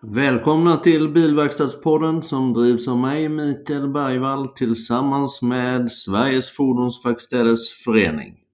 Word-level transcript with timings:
Välkomna 0.00 0.76
till 0.76 1.08
Bilverkstadspodden 1.08 2.22
som 2.22 2.52
drivs 2.52 2.88
av 2.88 2.98
mig 2.98 3.28
Mikael 3.28 3.88
Bergvall 3.88 4.48
tillsammans 4.48 5.42
med 5.42 5.92
Sveriges 5.92 6.50
Fordonsverkstäders 6.50 7.84
Förening. 7.84 8.45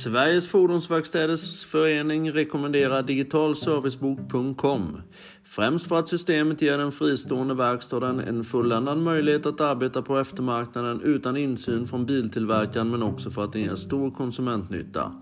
Sveriges 0.00 0.48
Fordonsverkstäders 0.48 1.64
Förening 1.64 2.32
rekommenderar 2.32 3.02
digitalservicebok.com. 3.02 5.02
Främst 5.50 5.86
för 5.86 5.98
att 5.98 6.08
systemet 6.08 6.62
ger 6.62 6.78
den 6.78 6.92
fristående 6.92 7.54
verkstaden 7.54 8.20
en 8.20 8.44
fulländad 8.44 8.98
möjlighet 8.98 9.46
att 9.46 9.60
arbeta 9.60 10.02
på 10.02 10.18
eftermarknaden 10.18 11.00
utan 11.00 11.36
insyn 11.36 11.86
från 11.86 12.06
biltillverkaren 12.06 12.90
men 12.90 13.02
också 13.02 13.30
för 13.30 13.44
att 13.44 13.52
den 13.52 13.62
ger 13.62 13.74
stor 13.74 14.10
konsumentnytta. 14.10 15.12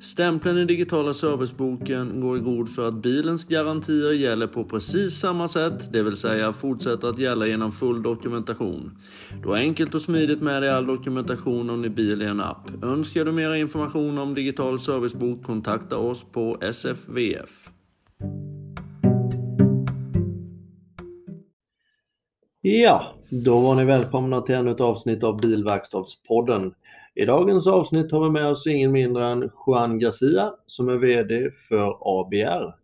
Stämpeln 0.00 0.58
i 0.58 0.64
digitala 0.64 1.14
serviceboken 1.14 2.20
går 2.20 2.36
i 2.36 2.40
god 2.40 2.74
för 2.74 2.88
att 2.88 2.94
bilens 2.94 3.44
garantier 3.44 4.12
gäller 4.12 4.46
på 4.46 4.64
precis 4.64 5.14
samma 5.14 5.48
sätt, 5.48 5.92
det 5.92 6.02
vill 6.02 6.16
säga 6.16 6.52
fortsätter 6.52 7.08
att 7.08 7.18
gälla 7.18 7.46
genom 7.46 7.72
full 7.72 8.02
dokumentation. 8.02 8.98
Du 9.42 9.48
har 9.48 9.56
enkelt 9.56 9.94
och 9.94 10.02
smidigt 10.02 10.42
med 10.42 10.62
dig 10.62 10.70
all 10.70 10.86
dokumentation 10.86 11.70
om 11.70 11.82
din 11.82 11.94
bil 11.94 12.22
i 12.22 12.24
en 12.24 12.40
app. 12.40 12.84
Önskar 12.84 13.24
du 13.24 13.32
mer 13.32 13.54
information 13.54 14.18
om 14.18 14.34
digital 14.34 14.80
servicebok 14.80 15.44
kontakta 15.44 15.96
oss 15.96 16.24
på 16.32 16.58
SFVF. 16.60 17.70
Ja, 22.62 23.02
då 23.44 23.60
var 23.60 23.74
ni 23.74 23.84
välkomna 23.84 24.40
till 24.40 24.54
ännu 24.54 24.70
ett 24.70 24.80
avsnitt 24.80 25.24
av 25.24 25.40
Bilverkstadspodden. 25.40 26.74
I 27.14 27.24
dagens 27.24 27.66
avsnitt 27.66 28.12
har 28.12 28.24
vi 28.24 28.30
med 28.30 28.46
oss 28.46 28.66
ingen 28.66 28.92
mindre 28.92 29.26
än 29.26 29.50
Juan 29.66 29.98
Garcia 29.98 30.52
som 30.66 30.88
är 30.88 30.96
VD 30.96 31.50
för 31.68 31.96
ABR. 32.00 32.74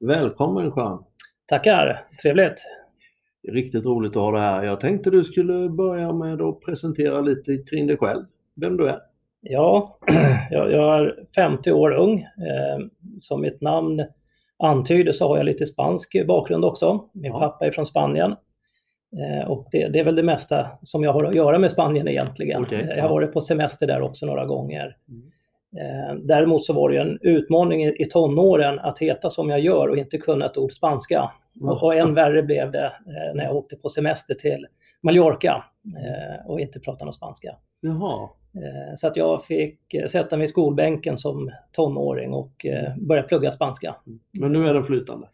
Välkommen 0.00 0.72
Juan! 0.76 1.04
Tackar, 1.46 2.06
trevligt! 2.22 2.62
Riktigt 3.48 3.86
roligt 3.86 4.16
att 4.16 4.22
ha 4.22 4.32
dig 4.32 4.40
här. 4.40 4.64
Jag 4.64 4.80
tänkte 4.80 5.10
du 5.10 5.24
skulle 5.24 5.68
börja 5.68 6.12
med 6.12 6.42
att 6.42 6.60
presentera 6.60 7.20
lite 7.20 7.56
kring 7.56 7.86
dig 7.86 7.96
själv, 7.96 8.24
vem 8.56 8.76
du 8.76 8.88
är. 8.88 8.98
Ja, 9.40 9.98
jag, 10.50 10.72
är 10.72 11.14
50 11.34 11.72
år 11.72 11.90
ung. 11.90 12.18
Eh, 12.20 12.86
som 13.18 13.40
mitt 13.40 13.60
namn 13.60 14.04
antyder 14.58 15.12
så 15.12 15.28
har 15.28 15.36
jag 15.36 15.46
lite 15.46 15.66
spansk 15.66 16.26
bakgrund 16.26 16.64
också. 16.64 17.08
Min 17.12 17.32
ja. 17.32 17.38
pappa 17.38 17.66
är 17.66 17.70
från 17.70 17.86
Spanien. 17.86 18.34
Eh, 19.18 19.50
och 19.50 19.68
det, 19.70 19.88
det, 19.88 19.98
är 19.98 20.04
väl 20.04 20.16
det 20.16 20.22
mesta 20.22 20.66
som 20.82 21.02
jag 21.04 21.12
har 21.12 21.24
att 21.24 21.34
göra 21.34 21.58
med 21.58 21.70
Spanien 21.70 22.08
egentligen. 22.08 22.62
Okay, 22.62 22.86
ja. 22.88 22.94
Jag 22.94 23.02
har 23.02 23.10
varit 23.10 23.32
på 23.32 23.40
semester 23.40 23.86
där 23.86 24.02
också 24.02 24.26
några 24.26 24.46
gånger. 24.46 24.96
Mm. 25.08 25.30
Eh, 25.76 26.14
däremot 26.14 26.64
så 26.64 26.72
var 26.72 26.90
det 26.90 26.98
en 26.98 27.18
utmaning 27.22 27.86
i 27.86 28.04
tonåren 28.04 28.78
att 28.78 28.98
heta 28.98 29.30
som 29.30 29.50
jag 29.50 29.60
gör 29.60 29.88
och 29.88 29.96
inte 29.96 30.18
kunna 30.18 30.46
ett 30.46 30.58
ord 30.58 30.72
spanska. 30.72 31.30
Mm. 31.60 31.72
Och 31.74 31.94
än 31.94 32.14
värre 32.14 32.42
blev 32.42 32.70
det 32.70 32.84
eh, 32.84 33.34
när 33.34 33.44
jag 33.44 33.56
åkte 33.56 33.76
på 33.76 33.88
semester 33.88 34.34
till 34.34 34.66
Mallorca 35.02 35.64
och 36.46 36.60
inte 36.60 36.80
pratade 36.80 37.04
någon 37.04 37.14
spanska. 37.14 37.56
Jaha. 37.80 38.28
Så 38.96 39.06
att 39.06 39.16
jag 39.16 39.44
fick 39.44 39.78
sätta 40.10 40.36
mig 40.36 40.44
i 40.44 40.48
skolbänken 40.48 41.18
som 41.18 41.50
tonåring 41.72 42.32
och 42.32 42.66
börja 42.96 43.22
plugga 43.22 43.52
spanska. 43.52 43.96
Men 44.40 44.52
nu 44.52 44.68
är 44.68 44.74
den 44.74 44.84
flytande? 44.84 45.26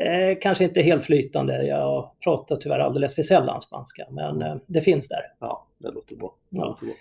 Eh, 0.00 0.38
kanske 0.40 0.64
inte 0.64 0.82
helt 0.82 1.04
flytande. 1.04 1.66
Jag 1.66 2.10
pratar 2.24 2.56
tyvärr 2.56 2.78
alldeles 2.78 3.14
för 3.14 3.22
sällan 3.22 3.62
spanska, 3.62 4.06
men 4.10 4.42
eh, 4.42 4.56
det 4.66 4.80
finns 4.80 5.08
där. 5.08 5.22
Ja, 5.40 5.66
det 5.78 5.90
låter 5.90 6.16
bra. 6.16 6.36
Det 6.50 6.56
ja. 6.56 6.64
låter 6.64 6.86
bra. 6.86 6.94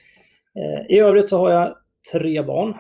Eh, 0.64 0.96
I 0.96 1.00
övrigt 1.00 1.30
så 1.30 1.38
har 1.38 1.50
jag 1.50 1.76
tre 2.12 2.42
barn. 2.42 2.76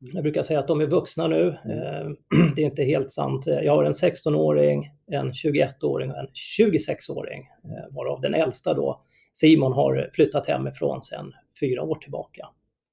Jag 0.00 0.22
brukar 0.22 0.42
säga 0.42 0.58
att 0.58 0.68
de 0.68 0.80
är 0.80 0.86
vuxna 0.86 1.26
nu. 1.26 1.56
Mm. 1.64 1.78
Eh, 1.78 2.10
det 2.56 2.62
är 2.62 2.66
inte 2.66 2.82
helt 2.82 3.10
sant. 3.10 3.46
Jag 3.46 3.76
har 3.76 3.84
en 3.84 3.92
16-åring, 3.92 4.90
en 5.06 5.32
21-åring 5.32 6.10
och 6.10 6.18
en 6.18 6.28
26-åring, 6.58 7.48
eh, 7.64 7.94
varav 7.94 8.20
den 8.20 8.34
äldsta 8.34 8.74
då, 8.74 9.02
Simon, 9.32 9.72
har 9.72 10.10
flyttat 10.14 10.46
hemifrån 10.46 11.04
sedan 11.04 11.32
fyra 11.60 11.82
år 11.82 11.94
tillbaka. 11.94 12.48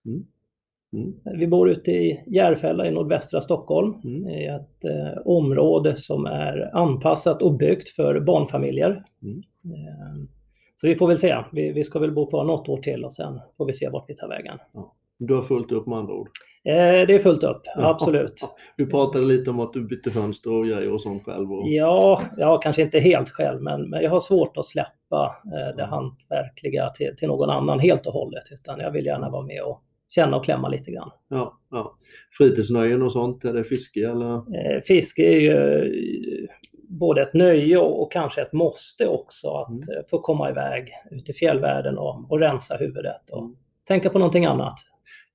Mm. 0.05 0.25
Mm. 0.95 1.39
Vi 1.39 1.47
bor 1.47 1.69
ute 1.69 1.91
i 1.91 2.23
Järfälla 2.27 2.87
i 2.87 2.91
nordvästra 2.91 3.41
Stockholm 3.41 3.93
mm. 4.03 4.29
i 4.29 4.45
ett 4.45 4.85
eh, 4.85 5.21
område 5.25 5.95
som 5.95 6.25
är 6.25 6.69
anpassat 6.73 7.41
och 7.41 7.57
byggt 7.57 7.89
för 7.89 8.19
barnfamiljer. 8.19 9.03
Mm. 9.21 9.37
Eh, 9.65 10.25
så 10.75 10.87
vi 10.87 10.95
får 10.95 11.07
väl 11.07 11.17
se. 11.17 11.43
Vi, 11.51 11.71
vi, 11.71 11.83
ska 11.83 11.99
väl 11.99 12.11
bo 12.11 12.25
på 12.25 12.43
något 12.43 12.69
år 12.69 12.81
till 12.81 13.05
och 13.05 13.13
sen 13.13 13.39
får 13.57 13.65
vi 13.65 13.73
se 13.73 13.89
vart 13.89 14.09
vi 14.09 14.15
tar 14.15 14.27
vägen. 14.27 14.57
Ja. 14.73 14.95
Du 15.19 15.33
har 15.33 15.41
fullt 15.41 15.71
upp 15.71 15.87
med 15.87 15.97
andra 15.97 16.13
ord? 16.13 16.29
Eh, 16.63 17.07
det 17.07 17.15
är 17.15 17.19
fullt 17.19 17.43
upp, 17.43 17.61
ja. 17.75 17.89
absolut. 17.89 18.41
Du 18.77 18.87
pratade 18.87 19.25
lite 19.25 19.49
om 19.49 19.59
att 19.59 19.73
du 19.73 19.81
bytte 19.87 20.11
fönster 20.11 20.51
och 20.51 20.65
grejer 20.65 20.93
och 20.93 21.01
sånt 21.01 21.23
själv? 21.23 21.53
Och... 21.53 21.69
Ja, 21.69 22.21
ja, 22.37 22.57
kanske 22.57 22.81
inte 22.81 22.99
helt 22.99 23.29
själv, 23.29 23.61
men, 23.61 23.89
men 23.89 24.03
jag 24.03 24.09
har 24.09 24.19
svårt 24.19 24.57
att 24.57 24.65
släppa 24.65 25.35
eh, 25.45 25.75
det 25.75 25.85
hantverkliga 25.85 26.89
till, 26.89 27.15
till 27.17 27.27
någon 27.27 27.49
annan 27.49 27.79
helt 27.79 28.05
och 28.07 28.13
hållet, 28.13 28.43
utan 28.51 28.79
jag 28.79 28.91
vill 28.91 29.05
gärna 29.05 29.29
vara 29.29 29.45
med 29.45 29.63
och 29.63 29.81
känna 30.09 30.37
och 30.37 30.45
klämma 30.45 30.69
lite 30.69 30.91
grann. 30.91 31.11
Ja, 31.29 31.59
ja. 31.71 31.95
Fritidsnöjen 32.37 33.01
och 33.01 33.11
sånt, 33.11 33.45
är 33.45 33.53
det 33.53 33.63
fiske 33.63 34.09
eller? 34.09 34.35
Eh, 34.35 34.81
fiske 34.81 35.23
är 35.23 35.39
ju 35.39 35.53
eh, 35.53 36.49
både 36.89 37.21
ett 37.21 37.33
nöje 37.33 37.77
och, 37.77 38.11
kanske 38.11 38.41
ett 38.41 38.53
måste 38.53 39.07
också 39.07 39.49
att 39.49 39.69
mm. 39.69 39.79
Eh, 39.79 40.03
få 40.09 40.19
komma 40.19 40.49
iväg 40.49 40.91
ut 41.11 41.29
i 41.29 41.33
fjällvärlden 41.33 41.97
och, 41.97 42.31
och 42.31 42.39
rensa 42.39 42.75
huvudet 42.75 43.29
och 43.31 43.43
mm. 43.43 43.55
tänka 43.87 44.09
på 44.09 44.19
någonting 44.19 44.45
annat. 44.45 44.75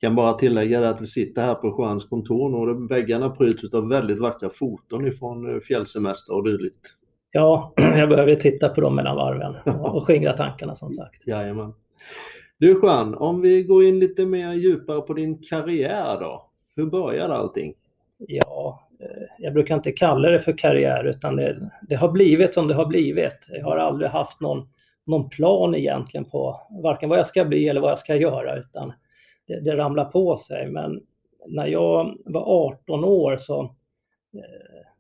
Jag 0.00 0.08
kan 0.08 0.16
bara 0.16 0.34
tillägga 0.34 0.88
att 0.88 1.00
vi 1.00 1.06
sitter 1.06 1.42
här 1.42 1.54
på 1.54 1.76
Juans 1.78 2.04
kontor 2.04 2.68
och 2.68 2.90
väggarna 2.90 3.30
pryds 3.30 3.74
av 3.74 3.88
väldigt 3.88 4.18
vackra 4.18 4.50
foton 4.50 5.06
ifrån 5.06 5.60
fjällsemester 5.60 6.34
och 6.34 6.44
dylikt. 6.44 6.80
Ja, 7.30 7.72
jag 7.76 8.08
behöver 8.08 8.34
titta 8.34 8.68
på 8.68 8.80
dem 8.80 8.96
mellan 8.96 9.16
varven 9.16 9.54
och, 9.80 9.96
och 9.96 10.06
skingra 10.06 10.32
tankarna 10.32 10.74
som 10.74 10.90
sagt. 10.90 11.26
Jajamän. 11.26 11.72
Du 12.60 12.80
Juan, 12.82 13.14
om 13.14 13.40
vi 13.40 13.62
går 13.62 13.84
in 13.84 13.98
lite 13.98 14.26
mer 14.26 14.52
djupare 14.52 15.00
på 15.00 15.14
din 15.14 15.38
karriär 15.42 16.20
då. 16.20 16.50
Hur 16.76 16.86
började 16.86 17.34
allting? 17.34 17.74
Ja, 18.18 18.88
eh, 19.00 19.26
jag 19.38 19.52
brukar 19.52 19.74
inte 19.74 19.92
kalla 19.92 20.28
det 20.28 20.40
för 20.40 20.58
karriär 20.58 21.04
utan 21.04 21.36
det, 21.36 21.70
det, 21.88 21.94
har 21.94 22.08
blivit 22.08 22.54
som 22.54 22.68
det 22.68 22.74
har 22.74 22.86
blivit. 22.86 23.46
Jag 23.48 23.64
har 23.64 23.76
aldrig 23.76 24.10
haft 24.10 24.40
någon, 24.40 24.68
någon 25.06 25.28
plan 25.28 25.74
egentligen 25.74 26.24
på 26.24 26.60
varken 26.82 27.08
vad 27.08 27.18
jag 27.18 27.26
ska 27.26 27.44
bli 27.44 27.68
eller 27.68 27.80
vad 27.80 27.90
jag 27.90 27.98
ska 27.98 28.16
göra 28.16 28.58
utan 28.58 28.92
det, 29.46 29.60
det 29.60 29.76
ramlar 29.76 30.04
på 30.04 30.36
sig. 30.36 30.70
Men 30.70 31.00
när 31.46 31.66
jag 31.66 32.16
var 32.24 32.42
18 32.42 33.04
år 33.04 33.36
så 33.36 33.74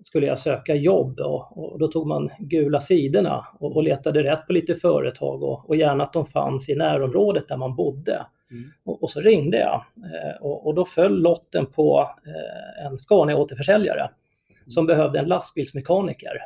skulle 0.00 0.26
jag 0.26 0.38
söka 0.38 0.74
jobb 0.74 1.20
och, 1.20 1.58
och 1.58 1.78
då 1.78 1.88
tog 1.88 2.06
man 2.06 2.30
gula 2.38 2.80
sidorna 2.80 3.46
och, 3.58 3.76
och, 3.76 3.82
letade 3.82 4.22
rätt 4.22 4.46
på 4.46 4.52
lite 4.52 4.74
företag 4.74 5.42
och, 5.42 5.68
och 5.68 5.76
gärna 5.76 6.04
att 6.04 6.12
de 6.12 6.26
fanns 6.26 6.68
i 6.68 6.74
närområdet 6.74 7.48
där 7.48 7.56
man 7.56 7.76
bodde. 7.76 8.26
Mm. 8.50 8.70
Och, 8.84 9.10
så 9.10 9.20
ringde 9.20 9.58
jag 9.58 9.84
eh, 9.96 10.42
och, 10.42 10.74
då 10.74 10.84
föll 10.84 11.22
lotten 11.22 11.66
på 11.66 12.10
eh, 12.26 12.86
en 12.86 12.98
Scania-återförsäljare 12.98 14.00
mm. 14.00 14.70
som 14.70 14.86
behövde 14.86 15.18
en 15.18 15.28
lastbilsmekaniker. 15.28 16.36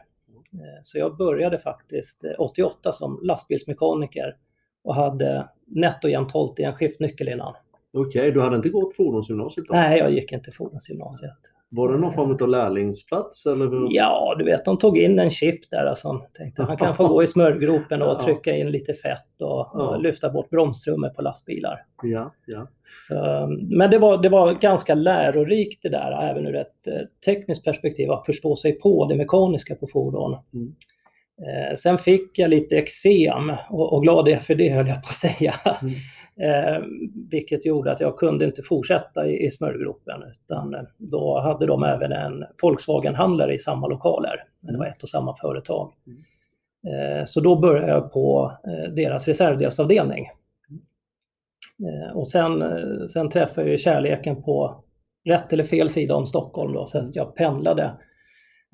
Eh, 0.52 0.80
så 0.82 0.98
jag 0.98 1.16
började 1.16 1.58
faktiskt 1.58 2.24
88 2.38 2.92
som 2.92 3.20
lastbilsmekaniker 3.22 4.36
och 4.84 4.94
hade 4.94 5.48
nätt 5.66 6.04
och 6.04 6.10
jämnt 6.10 6.32
hållit 6.32 6.60
i 6.60 6.62
en 6.62 6.74
skiftnyckel 6.74 7.28
innan. 7.28 7.54
Okej, 7.92 8.20
okay, 8.20 8.30
du 8.30 8.40
hade 8.40 8.56
inte 8.56 8.68
gått 8.68 8.96
fordonsgymnasiet 8.96 9.66
då? 9.68 9.74
Nej, 9.74 9.98
jag 9.98 10.12
gick 10.12 10.32
inte 10.32 10.52
fordonsgymnasiet. 10.52 11.53
Var 11.76 11.92
det 11.92 11.98
någon 11.98 12.12
form 12.12 12.38
av 12.42 12.48
lärlingsplats? 12.48 13.46
Eller? 13.46 13.94
Ja, 13.94 14.34
du 14.38 14.44
vet, 14.44 14.64
de 14.64 14.78
tog 14.78 14.98
in 14.98 15.18
en 15.18 15.30
chip 15.30 15.70
där. 15.70 15.86
Alltså. 15.86 16.22
Tänkte 16.36 16.62
han 16.62 16.76
kan 16.76 16.94
få 16.94 17.08
gå 17.08 17.22
i 17.22 17.26
smörgropen 17.26 18.02
och 18.02 18.20
trycka 18.20 18.56
in 18.56 18.70
lite 18.70 18.94
fett 18.94 19.40
och, 19.40 19.74
och 19.74 20.00
lyfta 20.02 20.30
bort 20.30 20.50
bromstrummor 20.50 21.08
på 21.08 21.22
lastbilar. 21.22 21.80
Ja, 22.02 22.34
ja. 22.46 22.68
Så, 23.08 23.14
men 23.76 23.90
det 23.90 23.98
var, 23.98 24.22
det 24.22 24.28
var 24.28 24.52
ganska 24.52 24.94
lärorikt 24.94 25.82
det 25.82 25.88
där, 25.88 26.30
även 26.30 26.46
ur 26.46 26.56
ett 26.56 26.86
eh, 26.86 26.92
tekniskt 27.24 27.64
perspektiv, 27.64 28.10
att 28.10 28.26
förstå 28.26 28.56
sig 28.56 28.72
på 28.72 29.06
det 29.06 29.16
mekaniska 29.16 29.74
på 29.74 29.86
fordon. 29.86 30.36
Mm. 30.54 30.74
Eh, 31.38 31.74
sen 31.76 31.98
fick 31.98 32.38
jag 32.38 32.50
lite 32.50 32.76
eksem 32.76 33.52
och, 33.70 33.92
och 33.92 34.02
glad 34.02 34.28
är 34.28 34.32
jag 34.32 34.42
för 34.42 34.54
det, 34.54 34.68
höll 34.68 34.88
jag 34.88 35.02
på 35.02 35.08
att 35.08 35.14
säga. 35.14 35.54
Mm. 35.82 35.94
Eh, 36.40 36.82
vilket 37.30 37.66
gjorde 37.66 37.92
att 37.92 38.00
jag 38.00 38.16
kunde 38.16 38.44
inte 38.44 38.62
fortsätta 38.62 39.26
i, 39.26 39.46
i 39.46 39.50
smörgropen 39.50 40.22
utan 40.22 40.74
eh, 40.74 40.80
då 40.98 41.40
hade 41.40 41.66
de 41.66 41.82
även 41.82 42.12
en 42.12 42.44
Volkswagen-handlare 42.62 43.54
i 43.54 43.58
samma 43.58 43.86
lokaler. 43.86 44.44
Det 44.62 44.78
var 44.78 44.86
ett 44.86 45.02
och 45.02 45.08
samma 45.08 45.36
företag. 45.36 45.92
Eh, 46.86 47.24
så 47.24 47.40
då 47.40 47.56
började 47.56 47.92
jag 47.92 48.12
på 48.12 48.52
eh, 48.66 48.92
deras 48.92 49.28
reservdelsavdelning. 49.28 50.26
Eh, 51.78 52.16
och 52.16 52.28
sen, 52.28 52.62
eh, 52.62 53.06
sen 53.12 53.30
träffade 53.30 53.70
jag 53.70 53.80
kärleken 53.80 54.42
på 54.42 54.84
rätt 55.24 55.52
eller 55.52 55.64
fel 55.64 55.90
sida 55.90 56.14
om 56.14 56.26
Stockholm 56.26 56.72
då, 56.72 56.86
så 56.86 56.98
att 56.98 57.16
jag 57.16 57.34
pendlade. 57.34 57.94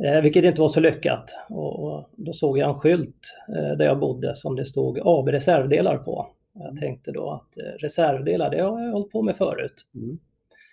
Eh, 0.04 0.22
vilket 0.22 0.44
inte 0.44 0.60
var 0.60 0.68
så 0.68 0.80
lyckat. 0.80 1.24
Och, 1.48 1.84
och 1.84 2.10
då 2.16 2.32
såg 2.32 2.58
jag 2.58 2.68
en 2.68 2.80
skylt 2.80 3.20
eh, 3.56 3.76
där 3.76 3.84
jag 3.84 3.98
bodde 3.98 4.36
som 4.36 4.56
det 4.56 4.64
stod 4.64 4.98
AB 5.04 5.28
reservdelar 5.28 5.98
på. 5.98 6.26
Jag 6.54 6.64
Mm. 6.66 6.76
tänkte 6.76 7.12
då 7.12 7.30
att 7.30 7.58
eh, 7.58 7.62
reservdelar, 7.78 8.50
det 8.50 8.60
har 8.62 8.80
jag 8.82 8.92
hållit 8.92 9.12
på 9.12 9.22
med 9.22 9.36
förut. 9.36 9.86
Mm. 9.94 10.16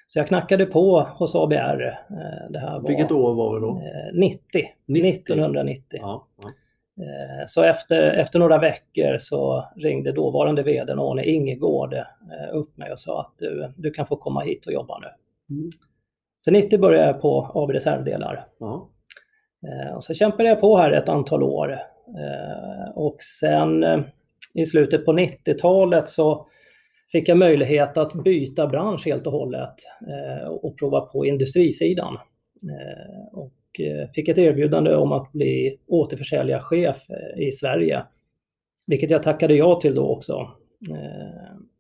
Så 0.08 0.20
jag 0.20 0.28
knackade 0.28 0.66
på 0.66 1.02
hos 1.02 1.36
ABR. 1.36 1.82
Eh, 2.10 2.50
det 2.50 2.60
här 2.60 2.80
var 2.80 2.88
Vilket 2.90 3.12
år 3.12 3.34
var 3.34 3.56
det 3.60 3.66
då? 3.66 3.72
eh, 3.72 4.20
90, 4.20 4.42
90. 4.86 5.10
1990. 5.10 6.00
Ja, 6.02 6.28
ja. 6.42 6.50
Eh, 7.04 7.46
Så 7.48 7.64
efter, 7.64 8.02
efter 8.02 8.40
några 8.40 8.58
veckor 8.58 9.18
så 9.18 9.66
ringde 9.76 10.12
dåvarande 10.12 10.64
vdn 10.64 11.00
Arne 11.00 11.24
Ingegård 11.26 11.96
upp 12.54 12.78
mig 12.78 12.92
och 12.92 13.00
sa 13.00 13.22
att 13.22 13.34
du, 13.38 13.74
du 13.78 13.92
kan 13.92 14.06
få 14.08 14.16
komma 14.16 14.42
hit 14.42 14.66
och 14.66 14.74
jobba 14.74 15.00
nu. 15.00 15.08
Mm. 15.56 15.70
Så 16.38 16.52
90 16.52 16.80
började 16.80 17.08
jag 17.08 17.22
på 17.22 17.52
AB 17.54 17.70
Reservdelar. 17.72 18.46
ja. 18.60 18.90
Och 19.96 20.04
så 20.04 20.14
kämpade 20.14 20.50
jag 20.50 20.62
på 20.62 20.78
här 20.78 20.92
ett 20.92 21.10
antal 21.10 21.44
år. 21.44 21.80
Och 22.96 23.18
sen 23.22 23.84
i 24.58 24.66
slutet 24.66 25.06
på 25.06 25.14
90-talet 25.14 26.10
så 26.10 26.48
fick 27.12 27.30
jag 27.30 27.38
möjlighet 27.38 27.98
att 27.98 28.14
byta 28.14 28.68
bransch 28.68 29.06
helt 29.06 29.28
och 29.28 29.34
hållet 29.34 29.76
eh, 30.08 30.48
och 30.48 30.80
prova 30.80 31.02
på 31.02 31.26
industrisidan. 31.26 32.14
Eh, 32.64 33.38
Och 33.38 33.80
eh, 33.80 34.10
fick 34.16 34.28
ett 34.30 34.38
erbjudande 34.38 34.96
om 34.96 35.12
att 35.12 35.32
bli 35.32 35.78
återförsäljarchef 35.88 36.98
i 37.38 37.52
Sverige. 37.52 38.04
Vilket 38.88 39.10
jag 39.10 39.24
tackade 39.24 39.56
ja 39.56 39.80
till 39.82 39.96
då 39.96 40.08
också. 40.08 40.52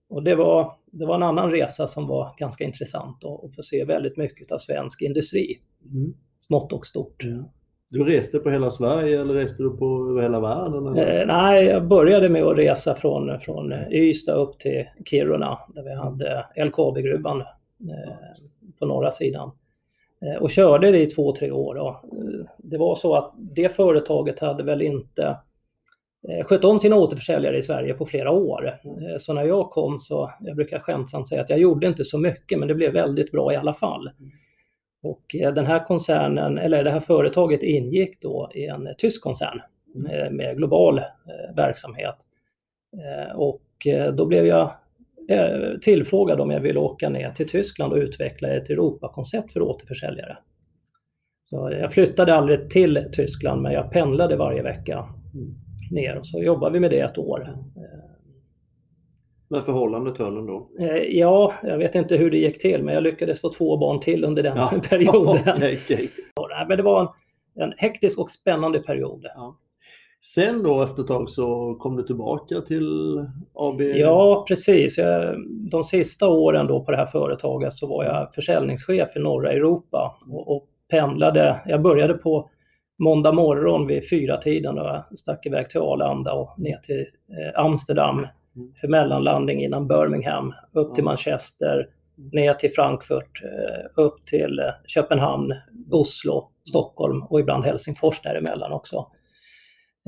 Och 0.09 0.23
det 0.23 0.35
var, 0.35 0.73
det 0.91 1.05
var 1.05 1.15
en 1.15 1.23
annan 1.23 1.51
resa 1.51 1.87
som 1.87 2.07
var 2.07 2.35
ganska 2.37 2.63
intressant 2.63 3.23
och 3.23 3.43
och 3.43 3.53
få 3.55 3.63
se 3.63 3.83
väldigt 3.83 4.17
mycket 4.17 4.51
av 4.51 4.57
svensk 4.57 5.01
industri, 5.01 5.59
Mm. 5.85 6.13
smått 6.37 6.73
och 6.73 6.85
stort. 6.85 7.23
Du 7.91 8.03
reste 8.03 8.39
på 8.39 8.49
hela 8.49 8.69
Sverige 8.69 9.21
eller 9.21 9.33
reste 9.33 9.63
du 9.63 9.77
på 9.77 10.09
över 10.09 10.21
hela 10.21 10.39
världen? 10.39 10.97
Eh, 10.97 11.27
nej, 11.27 11.65
jag 11.65 11.87
började 11.87 12.29
med 12.29 12.43
att 12.43 12.57
resa 12.57 12.95
från, 12.95 13.39
från 13.39 13.73
Ystad 13.91 14.35
upp 14.35 14.59
till 14.59 14.85
Kiruna 15.05 15.57
där 15.67 15.83
vi 15.83 15.93
hade 15.95 16.45
LKAB-gruvan 16.55 17.41
eh, 17.41 18.13
på 18.79 18.85
norra 18.85 19.11
sidan. 19.11 19.51
Eh, 20.21 20.41
och 20.41 20.51
körde 20.51 20.91
det 20.91 21.01
i 21.01 21.05
två, 21.05 21.35
tre 21.35 21.51
år. 21.51 21.75
Då. 21.75 21.87
Eh, 21.87 22.45
Det 22.57 22.77
var 22.77 22.95
så 22.95 23.15
att 23.15 23.33
det 23.37 23.69
företaget 23.75 24.39
hade 24.39 24.63
väl 24.63 24.81
inte 24.81 25.37
eh, 26.29 26.45
skött 26.45 26.63
om 26.65 26.79
sina 26.79 26.95
återförsäljare 26.95 27.57
i 27.57 27.61
Sverige 27.61 27.93
på 27.93 28.05
flera 28.05 28.31
år. 28.31 28.67
Eh, 28.83 29.17
Så 29.17 29.33
när 29.33 29.43
jag 29.43 29.69
kom 29.69 29.99
så, 29.99 30.31
jag 30.39 30.55
brukar 30.55 30.79
skämtsamt 30.79 31.27
säga 31.27 31.41
att 31.41 31.49
jag 31.49 31.59
gjorde 31.59 31.87
inte 31.87 32.05
så 32.05 32.17
mycket 32.19 32.59
men 32.59 32.67
det 32.67 32.75
blev 32.75 32.93
väldigt 32.93 33.31
bra 33.31 33.53
i 33.53 33.55
alla 33.55 33.73
fall. 33.73 34.09
Och 35.03 35.35
eh, 35.35 35.53
den 35.53 35.65
här 35.65 35.85
koncernen, 35.85 36.57
eller 36.57 36.83
det 36.83 36.91
här 36.91 36.99
företaget 36.99 37.63
ingick 37.63 38.21
då 38.21 38.51
i 38.55 38.65
en 38.65 38.87
tysk 38.97 39.23
koncern 39.23 39.61
eh, 40.11 40.31
med 40.31 40.57
global 40.57 40.97
eh, 40.97 41.55
verksamhet. 41.55 42.15
Eh, 42.93 43.35
Och 43.35 43.87
eh, 43.87 44.13
då 44.13 44.25
blev 44.25 44.45
jag 44.45 44.71
eh, 45.29 45.77
tillfrågad 45.81 46.41
om 46.41 46.51
jag 46.51 46.59
ville 46.59 46.79
åka 46.79 47.09
ner 47.09 47.31
till 47.31 47.49
Tyskland 47.49 47.93
och 47.93 47.99
utveckla 47.99 48.47
ett 48.49 48.69
Europakoncept 48.69 49.53
för 49.53 49.61
återförsäljare. 49.61 50.37
Så 51.43 51.71
jag 51.71 51.93
flyttade 51.93 52.33
aldrig 52.33 52.69
till 52.69 53.09
Tyskland 53.11 53.61
men 53.61 53.71
jag 53.71 53.91
pendlade 53.91 54.35
varje 54.35 54.61
vecka 54.61 55.05
ner 55.91 56.17
och 56.17 56.27
så 56.27 56.43
jobbade 56.43 56.73
vi 56.73 56.79
med 56.79 56.91
det 56.91 56.99
ett 56.99 57.17
år. 57.17 57.57
Men 59.49 59.61
förhållandet 59.61 60.17
höll 60.17 60.37
ändå? 60.37 60.69
Eh, 60.79 60.95
Ja, 60.97 61.53
jag 61.63 61.77
vet 61.77 61.95
inte 61.95 62.15
hur 62.15 62.31
det 62.31 62.37
gick 62.37 62.61
till 62.61 62.83
men 62.83 62.93
jag 62.93 63.03
lyckades 63.03 63.41
få 63.41 63.51
två 63.51 63.77
barn 63.77 63.99
till 63.99 64.23
under 64.23 64.43
den 64.43 64.57
Ja. 64.57 64.73
perioden. 64.89 65.41
Okej, 65.55 65.79
okej. 65.85 66.09
Nej, 66.49 66.65
Men 66.67 66.77
det 66.77 66.83
var 66.83 67.01
en, 67.01 67.07
en 67.63 67.73
hektisk 67.77 68.19
och 68.19 68.29
spännande 68.31 68.79
period. 68.79 69.25
Ja. 69.35 69.57
Sen 70.21 70.63
då 70.63 70.83
efter 70.83 71.01
ett 71.01 71.07
tag 71.07 71.29
så 71.29 71.75
kom 71.79 71.95
du 71.95 72.03
tillbaka 72.03 72.61
till 72.61 72.87
AB? 73.53 73.81
Ja, 73.81 74.45
precis. 74.47 74.97
Jag, 74.97 75.35
de 75.71 75.83
sista 75.83 76.27
åren 76.27 76.67
då 76.67 76.83
på 76.83 76.91
det 76.91 76.97
här 76.97 77.05
företaget 77.05 77.73
så 77.73 77.87
var 77.87 78.03
jag 78.03 78.33
försäljningschef 78.33 79.15
i 79.15 79.19
norra 79.19 79.51
Europa 79.51 80.17
och, 80.31 80.55
och 80.55 80.67
pendlade. 80.91 81.61
Jag 81.65 81.81
började 81.81 82.13
på 82.13 82.49
måndag 82.99 83.31
morgon 83.31 83.87
vid 83.87 84.09
fyra 84.09 84.37
tiden 84.37 84.79
och 84.79 85.17
stack 85.19 85.45
iväg 85.45 85.69
till 85.69 85.79
Arlanda 85.81 86.33
och 86.33 86.59
ner 86.59 86.77
till 86.77 86.99
eh, 87.29 87.59
Amsterdam 87.65 88.27
för 88.81 88.87
mellanlandning 88.87 89.63
innan 89.63 89.87
Birmingham, 89.87 90.53
upp 90.73 90.95
till. 90.95 91.03
Manchester, 91.03 91.87
ner 92.33 92.53
till 92.53 92.71
Frankfurt, 92.71 93.43
eh, 93.43 94.03
upp 94.03 94.25
till 94.25 94.59
eh, 94.59 94.65
Köpenhamn, 94.87 95.53
Oslo, 95.91 96.49
Stockholm 96.69 97.23
och 97.23 97.39
ibland 97.39 97.65
Helsingfors 97.65 98.21
däremellan 98.21 98.71
också. 98.71 99.07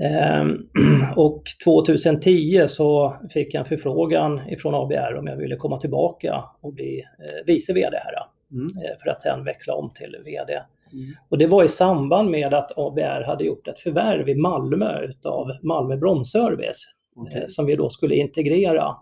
Ehm, 0.02 0.58
Och 1.16 1.44
2010 1.64 2.66
så 2.68 3.16
fick 3.34 3.54
jag 3.54 3.60
en 3.60 3.66
förfrågan 3.66 4.50
ifrån 4.50 4.76
ABR 4.76 5.18
om 5.18 5.28
jag 5.28 5.38
ville 5.38 5.56
komma 5.56 5.80
tillbaka 5.80 6.44
och 6.62 6.74
bli 6.74 7.00
eh, 7.00 7.46
vice 7.46 7.74
VD 7.74 7.98
här 7.98 8.14
Mm. 8.52 8.68
för 9.04 9.10
att 9.10 9.22
sen 9.22 9.44
växla 9.44 9.74
om 9.74 9.92
till 9.96 10.16
VD. 10.26 10.54
Mm. 10.54 11.16
Och 11.30 11.38
det 11.38 11.48
var 11.48 11.64
i 11.64 11.68
samband 11.68 12.30
med 12.30 12.54
att 12.54 12.78
ABR 12.78 13.24
hade 13.24 13.44
gjort 13.44 13.68
ett 13.68 13.80
förvärv 13.80 14.30
i 14.30 14.36
Malmö 14.36 15.02
utav 15.02 15.48
Malmö 15.64 15.98
Bromsservice 15.98 16.96
Okej. 17.16 17.42
eh, 17.42 17.44
som 17.48 17.66
vi 17.66 17.76
då 17.76 17.90
skulle 17.90 18.16
integrera 18.16 18.96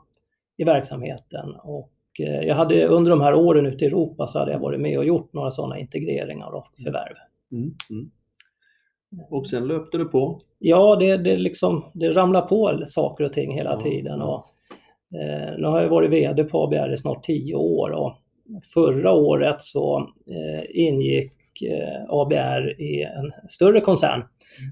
i 0.57 0.63
verksamheten. 0.63 1.55
Och 1.63 1.91
eh, 2.19 2.41
jag 2.41 2.55
hade 2.55 2.87
under 2.87 3.11
de 3.11 3.21
här 3.21 3.33
åren 3.33 3.65
ute 3.65 3.83
i 3.85 3.87
Europa 3.87 4.27
så 4.27 4.39
hade 4.39 4.51
jag 4.51 4.59
varit 4.59 4.79
med 4.79 4.97
och 4.97 5.05
gjort 5.05 5.33
några 5.33 5.51
sådana 5.51 5.79
integreringar 5.79 6.55
och 6.55 6.67
förvärv. 6.83 7.15
Mm. 7.51 7.71
Mm. 7.89 8.11
Och 9.29 9.47
sen 9.49 9.67
löpte 9.67 9.97
det 9.97 10.05
på? 10.05 10.41
Ja, 10.59 10.95
det, 10.95 11.17
det, 11.17 11.37
liksom, 11.37 11.91
det 11.93 12.09
ramlar 12.09 12.41
på 12.41 12.83
saker 12.87 13.23
och 13.23 13.33
ting 13.33 13.55
hela 13.55 13.71
Ja, 13.71 13.79
tiden. 13.79 14.21
Och, 14.21 14.45
eh, 15.19 15.57
nu 15.57 15.67
har 15.67 15.81
jag 15.81 15.89
varit 15.89 16.11
VD 16.11 16.43
på 16.43 16.63
ABR 16.63 16.93
i 16.93 16.97
snart 16.97 17.23
tio 17.23 17.55
år 17.55 17.91
och 17.91 18.17
förra 18.73 19.11
året 19.11 19.61
så 19.61 19.97
eh, 20.27 20.63
ingick 20.85 21.61
eh, 21.61 22.03
ABR 22.09 22.81
i 22.81 23.03
en 23.03 23.49
större 23.49 23.81
koncern 23.81 24.23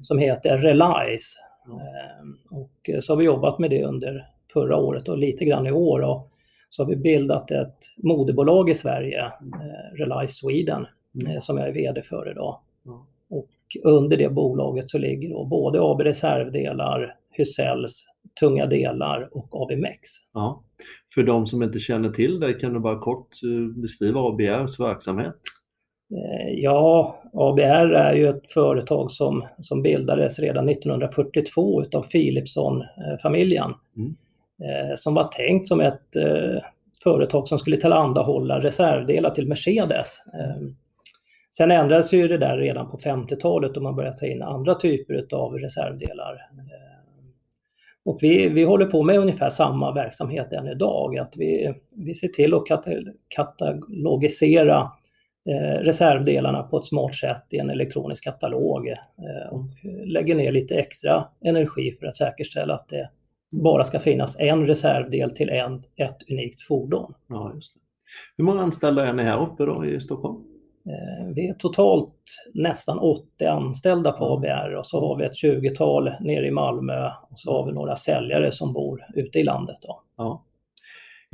som 0.02 0.18
heter 0.20 0.58
Relice. 0.58 1.38
Eh, 1.68 2.58
och 2.58 3.04
så 3.04 3.14
har 3.14 3.18
vi 3.18 3.26
jobbat 3.26 3.60
med 3.60 3.70
det 3.70 3.84
under 3.84 4.28
förra 4.54 4.78
året 4.78 5.10
och 5.10 5.18
lite 5.18 5.46
grann 5.46 5.68
i 5.68 5.72
år. 5.72 6.02
Och 6.02 6.32
så 6.70 6.84
har 6.84 6.90
vi 6.90 6.96
bildat 6.96 7.52
ett 7.52 7.78
moderbolag 7.98 8.70
i 8.70 8.74
Sverige, 8.74 9.26
eh, 9.26 9.98
Relice 9.98 10.34
Sweden, 10.34 10.88
eh, 11.28 11.40
som 11.40 11.58
jag 11.58 11.68
är 11.68 11.74
VD 11.74 12.02
för 12.02 12.32
idag. 12.32 12.60
Och 13.30 13.50
under 13.84 14.18
det 14.18 14.30
bolaget 14.30 14.90
så 14.90 14.98
ligger 14.98 15.30
då 15.30 15.46
både 15.46 15.80
AB 15.82 16.02
Reservdelar, 16.02 17.16
Husells, 17.30 18.06
Tunga 18.40 18.66
Delar 18.66 19.30
och 19.32 19.50
AB 19.52 19.80
Mex. 19.80 20.10
Ja. 20.34 20.64
För 21.14 21.24
de 21.24 21.48
som 21.48 21.64
inte 21.64 21.80
känner 21.80 22.10
till 22.10 22.40
det, 22.40 22.54
kan 22.54 22.74
du 22.74 22.80
bara 22.80 23.00
kort 23.00 23.30
eh, 23.44 23.82
beskriva 23.82 24.20
ABRs 24.20 24.80
verksamhet? 24.80 25.36
Eh, 26.12 26.50
Ja, 26.54 27.16
ABR 27.34 27.94
är 27.94 28.14
ju 28.14 28.30
ett 28.30 28.52
företag 28.54 29.12
som, 29.12 29.46
som 29.60 29.82
bildades 29.82 30.40
redan 30.40 30.70
1942 30.70 31.82
utav 31.82 32.02
Philipson-familjen. 32.04 33.74
Mm. 33.98 34.16
Eh, 34.64 34.96
Som 34.96 35.14
var 35.14 35.28
tänkt 35.28 35.68
som 35.68 35.82
ett 35.82 36.16
eh, 36.16 36.62
företag 37.04 37.48
som 37.48 37.60
skulle 37.60 37.78
tillhandahålla 37.78 38.60
reservdelar 38.64 39.30
till 39.30 39.48
Mercedes. 39.48 40.08
Sen 41.58 41.72
ändrades 41.72 42.14
ju 42.14 42.28
det 42.28 42.38
där 42.38 42.58
redan 42.58 42.92
på 42.92 42.98
50-talet 42.98 43.78
och 43.78 43.84
man 43.84 43.96
började 43.96 44.18
ta 44.18 44.26
in 44.26 44.42
andra 44.42 44.76
typer 44.76 45.28
av 45.36 45.54
reservdelar. 45.54 46.38
Och 48.06 48.18
vi, 48.22 48.48
vi 48.50 48.64
håller 48.64 48.86
på 48.86 49.04
med 49.04 49.20
ungefär 49.20 49.50
samma 49.50 49.94
verksamhet 49.94 50.54
än 50.54 50.68
idag. 50.68 51.18
Att 51.18 51.34
vi, 51.36 51.74
vi 51.92 52.16
ser 52.16 52.28
till 52.28 52.54
att 52.54 52.66
kata- 52.66 52.92
katalogisera 53.28 54.92
reservdelarna 55.82 56.64
på 56.64 56.78
ett 56.78 56.86
smart 56.86 57.16
sätt 57.16 57.44
i 57.50 57.58
en 57.58 57.70
elektronisk 57.70 58.24
katalog 58.24 58.88
eh, 58.88 59.52
och 59.52 59.66
lägger 60.06 60.36
ner 60.36 60.52
lite 60.52 60.76
extra 60.76 61.28
energi 61.42 61.92
för 62.00 62.08
att 62.08 62.16
säkerställa 62.16 62.74
att 62.74 62.90
det 62.90 63.10
bara 63.52 63.84
ska 63.84 64.00
finnas 64.00 64.40
en 64.40 64.68
reservdel 64.68 65.32
till 65.32 65.50
en, 65.50 65.84
ett 65.96 66.18
unikt 66.30 66.62
fordon. 66.62 67.14
Ja, 67.30 67.52
just 67.56 67.74
det. 67.74 67.80
Hur 68.38 68.44
många 68.44 68.62
anställda 68.62 69.06
är 69.06 69.14
ni 69.14 69.24
här 69.24 69.42
uppe 69.42 69.66
då 69.66 69.86
i 69.86 70.02
Stockholm? 70.02 70.36
Eh, 70.86 71.28
Vi 71.36 71.48
är 71.48 71.54
totalt 71.54 72.16
nästan 72.54 73.00
80 73.00 73.46
anställda 73.46 74.12
på 74.12 74.26
ABR 74.26 74.76
och 74.76 74.86
så 74.86 75.00
har 75.00 75.18
vi 75.18 75.26
ett 75.26 75.44
20-tal 75.44 76.12
nere 76.20 76.48
i 76.48 76.52
Malmö 76.52 77.06
och 77.30 77.40
så 77.40 77.52
har 77.52 77.66
vi 77.66 77.72
några 77.72 77.96
säljare 77.96 78.52
som 78.52 78.74
bor 78.74 79.06
ute 79.16 79.40
i 79.40 79.44
landet. 79.44 79.78
Då. 79.82 80.02
Ja. 80.18 80.44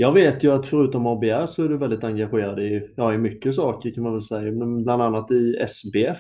Jag 0.02 0.12
vet 0.12 0.44
ju 0.44 0.52
att 0.54 0.66
förutom 0.66 1.08
ABR 1.08 1.46
så 1.46 1.64
är 1.64 1.70
du 1.70 1.78
väldigt 1.78 2.04
engagerad 2.04 2.60
i, 2.60 2.90
ja, 2.96 3.14
i 3.14 3.18
mycket 3.18 3.56
saker 3.56 3.92
kan 3.92 4.04
man 4.04 4.14
väl 4.14 4.22
säga, 4.22 4.52
men 4.52 4.84
bland 4.84 5.02
annat 5.02 5.32
i 5.32 5.56
SBF. 5.56 6.18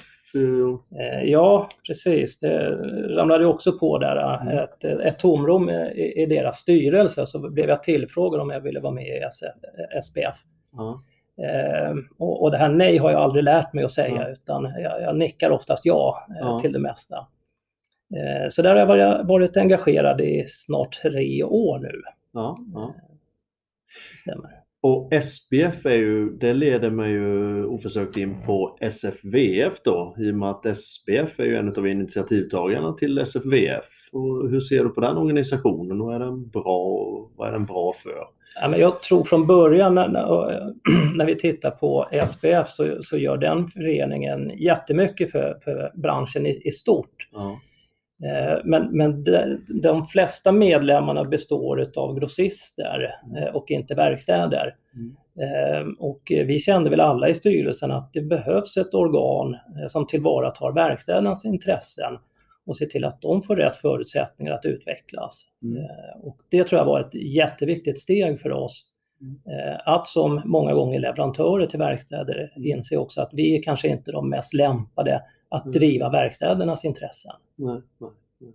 Eh, 1.00 1.24
ja, 1.24 1.70
precis. 1.88 2.40
Det 2.40 2.70
ramlade 3.18 3.46
också 3.46 3.80
på 3.80 3.98
där 3.98 4.42
mm. 4.42 4.58
ett, 4.58 4.84
ett 4.84 5.20
tomrum 5.20 5.70
i, 5.70 6.14
i 6.24 6.26
deras 6.26 6.58
styrelse 6.58 7.28
så 7.28 7.50
blev 7.50 7.70
jag 7.70 7.84
tillfrågad 7.84 8.42
om 8.42 8.50
jag 8.50 8.62
ville 8.62 8.80
vara 8.80 8.94
med 8.94 9.08
i 9.08 9.22
SBF. 10.00 10.36
Mm. 10.74 10.94
Eh, 11.50 12.04
och, 12.18 12.44
och, 12.44 12.52
det 12.52 12.58
här 12.58 12.70
nej 12.70 12.98
har 12.98 13.12
jag 13.12 13.22
aldrig 13.22 13.44
lärt 13.44 13.74
mig 13.74 13.84
att 13.84 13.92
säga 13.92 14.22
mm. 14.22 14.32
utan 14.32 14.64
jag, 14.64 15.02
jag, 15.02 15.18
nickar 15.18 15.50
oftast 15.50 15.86
ja 15.86 16.28
eh, 16.42 16.60
till 16.60 16.74
det 16.74 16.80
mesta. 16.80 17.16
Eh, 18.16 18.50
så 18.50 18.62
där 18.62 18.86
har 18.86 18.98
jag 18.98 19.28
varit 19.28 19.58
engagerad 19.58 20.22
i 20.22 20.46
snart 20.48 21.00
tre 21.02 21.44
år 21.44 21.80
nu. 21.80 22.02
Ja, 22.34 22.56
ja. 22.74 22.94
Stämmer. 24.18 24.52
Och 24.84 25.10
SPF 25.24 25.86
är 25.86 25.96
ju, 25.96 26.30
det 26.30 26.54
leder 26.54 26.90
mig 26.90 27.12
ju 27.12 27.66
oförsökt 27.66 28.18
in 28.18 28.42
på 28.46 28.78
SFVF 28.82 29.74
då, 29.84 30.16
i 30.18 30.32
och 30.32 30.36
med 30.36 30.50
att 30.50 30.78
SPF 30.78 31.40
är 31.40 31.44
ju 31.44 31.56
en 31.56 31.76
av 31.78 31.88
initiativtagarna 31.88 32.94
till 32.94 33.18
SFVF. 33.18 33.86
Och 34.12 34.50
hur 34.50 34.60
ser 34.60 34.84
du 34.84 34.90
på 34.90 35.02
den 35.02 35.18
organisationen 35.18 36.02
och 36.02 36.14
är 36.16 36.20
den 36.20 36.50
bra, 36.50 37.08
vad 37.36 37.48
är 37.48 37.52
den 37.52 37.66
bra 37.66 37.94
för? 37.94 38.12
Ja, 38.62 38.68
men 38.68 38.80
jag 38.80 39.02
tror 39.02 39.24
från 39.24 39.48
början 39.48 39.96
när, 39.96 40.08
när 41.16 41.26
vi 41.26 41.36
tittar 41.36 41.72
på 41.72 42.08
SPF 42.28 42.70
så, 42.70 42.98
så 43.02 43.18
gör 43.18 43.38
den 43.38 43.68
föreningen 43.68 44.52
jättemycket 44.58 45.32
för, 45.32 45.58
för 45.64 45.92
branschen 45.96 46.46
i, 46.46 46.62
i 46.68 46.72
stort. 46.72 47.30
Ja. 47.32 47.60
Eh, 48.25 48.60
men, 48.63 48.98
men 48.98 49.24
de, 49.24 49.58
de, 49.82 50.06
flesta 50.06 50.51
medlemmarna 50.51 51.24
består 51.24 51.92
av 51.96 52.20
grossister 52.20 53.16
eh, 53.38 53.56
och 53.56 53.72
inte 53.72 53.96
verkstäder. 53.96 54.75
Mm. 54.96 55.16
Eh, 55.40 55.88
och 56.00 56.22
vi 56.30 56.60
kände 56.60 56.90
väl 56.90 57.00
alla 57.00 57.30
i 57.30 57.36
styrelsen 57.36 57.92
att 57.92 58.13
det 58.13 58.22
behövs 58.22 58.78
ett 58.78 58.94
organ 58.94 59.58
som 59.90 60.08
tillvaratar 60.08 60.72
verkstädernas 60.72 61.46
intressen 61.46 62.18
och 62.66 62.78
ser 62.78 62.86
till 62.86 63.06
att 63.06 63.22
de 63.22 63.44
får 63.44 63.56
rätt 63.56 63.75
förutsättningar 63.78 64.54
att 64.54 64.66
utvecklas. 64.66 65.46
Mm. 65.63 65.84
Och 66.24 66.38
det 66.50 66.63
tror 66.63 66.80
jag 66.80 66.86
var 66.86 67.00
ett 67.00 67.13
jätteviktigt 67.13 68.00
steg 68.00 68.42
för 68.42 68.51
oss. 68.51 68.84
Mm. 69.22 69.80
Att 69.86 70.08
som 70.08 70.42
många 70.46 70.74
gånger 70.74 71.00
leverantörer 71.00 71.66
till 71.66 71.80
verkstäder 71.80 72.54
mm. 72.56 72.78
inse 72.78 72.98
också 72.98 73.22
att 73.22 73.30
vi 73.34 73.58
är 73.58 73.63
kanske 73.63 73.88
inte 73.88 74.12
de 74.12 74.30
mest 74.30 74.54
lämpade 74.54 75.22
att 75.51 75.65
mm. 75.65 75.74
driva 75.74 76.10
verkstädernas 76.10 76.86
intressen. 76.86 77.36
Nej, 77.55 77.81
nej, 77.98 78.10
nej. 78.38 78.53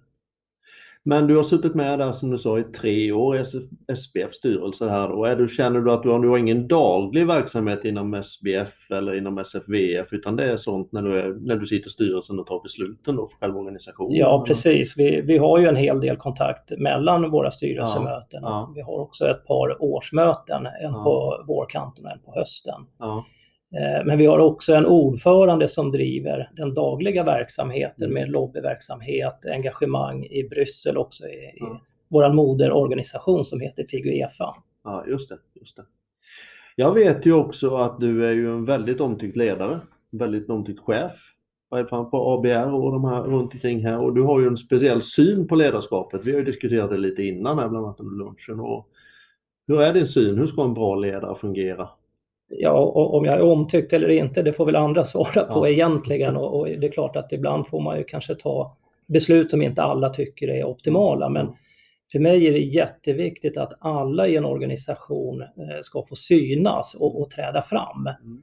Men 1.09 1.27
du 1.27 1.37
har 1.37 1.43
suttit 1.43 1.75
med 1.75 1.99
där 1.99 2.13
som 2.13 2.31
du 2.31 2.39
sa 2.39 2.59
i 2.59 2.63
tre 2.63 3.13
år 3.13 3.37
i 3.37 3.45
SBF 3.93 4.35
styrelse 4.35 4.89
här 4.89 5.11
och 5.11 5.29
är 5.29 5.37
du, 5.37 5.49
känner 5.49 5.81
du 5.81 5.93
att 5.93 6.03
du 6.03 6.09
har, 6.09 6.19
du 6.19 6.29
har 6.29 6.39
ingen 6.39 6.69
daglig 6.69 7.27
verksamhet 7.27 7.85
inom 7.85 8.15
SBF 8.15 8.91
eller 8.91 9.15
inom 9.19 9.39
SFVF 9.39 10.13
utan 10.13 10.37
det 10.37 10.53
är 10.53 10.57
sånt 10.57 10.93
när 10.93 11.03
du, 11.03 11.21
är, 11.21 11.29
när 11.29 11.57
du 11.57 11.67
sitter 11.67 11.89
i 11.89 11.91
styrelsen 11.91 12.39
och 12.39 12.47
tar 12.47 12.63
besluten 12.63 13.17
då 13.17 13.27
för 13.27 13.37
själva 13.37 13.59
organisationen? 13.59 14.17
Ja 14.17 14.45
precis, 14.47 14.95
vi, 14.99 15.21
vi 15.21 15.39
har 15.39 15.59
ju 15.59 15.67
en 15.67 15.77
hel 15.77 16.01
del 16.01 16.17
kontakt 16.17 16.71
mellan 16.79 17.31
våra 17.31 17.51
styrelsemöten. 17.51 18.41
Ja, 18.43 18.49
ja. 18.49 18.73
Vi 18.75 18.81
har 18.81 18.99
också 18.99 19.27
ett 19.29 19.47
par 19.47 19.83
årsmöten, 19.83 20.67
en 20.67 20.93
ja. 20.93 21.05
på 21.05 21.45
vårkanten 21.47 22.05
och 22.05 22.11
en 22.11 22.19
på 22.25 22.33
hösten. 22.35 22.87
Eh, 23.01 23.23
men 24.05 24.19
vi 24.19 24.27
har 24.27 24.39
också 24.39 24.75
en 24.75 24.87
ordförande 24.87 25.69
som 25.69 25.93
driver 25.93 26.51
den 26.57 26.75
dagliga 26.75 27.25
verksamheten 27.25 28.05
mm. 28.05 28.15
med 28.15 28.31
lobbyverksamhet, 28.31 29.47
engagemang 29.47 30.25
i 30.25 30.49
Bryssel 30.49 30.97
också 30.97 31.27
i, 31.27 31.37
i 31.37 31.63
vår 32.09 32.33
moderorganisation 32.33 33.45
som 33.45 33.61
heter 33.61 33.87
FIGUEFA. 33.91 34.55
Ja, 34.85 35.05
just 35.07 35.29
det, 35.29 35.39
just 35.55 35.77
det. 35.77 35.85
Jag 36.77 36.95
vet 36.95 37.27
ju 37.27 37.33
också 37.33 37.77
att 37.77 38.01
du 38.01 38.27
är 38.27 38.33
ju 38.33 38.51
en 38.51 38.65
väldigt 38.65 39.01
omtyckt 39.01 39.37
ledare, 39.37 39.81
väldigt 40.11 40.51
omtyckt 40.51 40.81
chef 40.81 41.13
på 42.11 42.35
ABR 42.35 42.75
och 42.75 42.93
de 42.93 43.05
här 43.05 43.23
runt 43.23 43.55
omkring 43.55 43.87
här 43.87 43.99
och 43.99 44.15
du 44.15 44.23
har 44.23 44.41
ju 44.41 44.47
en 44.47 44.57
speciell 44.57 45.03
syn 45.03 45.49
på 45.49 45.55
ledarskapet. 45.55 46.25
Vi 46.25 46.33
har 46.33 46.39
ju 46.39 46.45
diskuterat 46.45 46.91
det 46.91 46.97
lite 46.97 47.23
innan 47.23 47.59
här, 47.59 47.69
bland 47.69 47.87
annat 47.87 48.01
under 48.01 48.25
lunchen. 48.25 48.61
Och 48.61 48.89
hur 49.67 49.81
är 49.81 49.93
din 49.93 50.07
syn? 50.07 50.39
Hur 50.39 50.47
ska 50.47 50.65
en 50.65 50.75
bra 50.75 50.95
ledare 50.95 51.37
fungera? 51.37 51.89
Ja, 52.49 52.73
om 52.95 53.25
jag 53.25 53.35
är 53.35 53.43
omtyckt 53.43 53.93
eller 53.93 54.09
inte, 54.09 54.43
det 54.43 54.53
får 54.53 54.67
väl 54.67 54.77
andra 54.77 55.05
svara 55.05 55.45
på 55.45 55.67
ja. 55.67 55.69
egentligen. 55.69 56.37
Och, 56.37 56.61
och, 56.61 56.67
det 56.67 56.87
är 56.87 56.93
klart 56.93 57.17
att 57.17 57.33
ibland 57.33 57.67
får 57.67 57.81
man 57.81 57.99
ju 57.99 58.05
kanske 58.05 58.35
ta 58.35 58.77
beslut 59.07 59.51
som 59.51 59.63
inte 59.63 59.83
alla 59.83 60.09
tycker 60.11 60.49
är 60.49 60.65
optimala. 60.65 61.29
Men 61.29 61.53
för 62.13 62.19
mig 62.19 62.47
är 62.47 62.53
det 62.53 62.59
jätteviktigt 62.59 63.57
att 63.57 63.73
alla 63.79 64.29
i 64.29 64.37
en 64.37 64.45
organisation 64.45 65.41
eh, 65.41 65.81
ska 65.83 66.03
få 66.03 66.17
synas 66.17 66.95
och, 66.95 67.21
och 67.21 67.31
träda 67.31 67.63
fram. 67.63 68.11
Mm. 68.25 68.43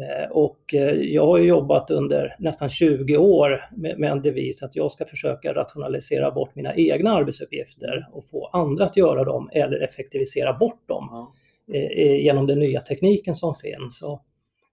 Eh, 0.00 0.30
och 0.30 0.74
eh, 0.74 0.94
jag 0.94 1.26
har 1.26 1.38
jobbat 1.38 1.90
under 1.90 2.36
nästan 2.38 2.70
20 2.70 3.16
år 3.16 3.64
med, 3.76 3.98
med, 3.98 4.12
en 4.12 4.22
devis 4.22 4.62
att 4.62 4.76
jag 4.76 4.92
ska 4.92 5.04
försöka 5.04 5.54
rationalisera 5.54 6.30
bort 6.30 6.54
mina 6.54 6.74
egna 6.74 7.14
arbetsuppgifter 7.14 8.08
och 8.12 8.24
få 8.24 8.46
andra 8.46 8.84
att 8.84 8.96
göra 8.96 9.24
dem 9.24 9.50
eller 9.52 9.80
effektivisera 9.80 10.52
bort 10.52 10.88
dem. 10.88 11.08
Mm. 11.12 11.26
Eh, 11.74 12.20
genom 12.24 12.46
den 12.46 12.58
nya 12.58 12.80
tekniken 12.80 13.34
som 13.34 13.54
finns. 13.54 14.02
Och 14.02 14.22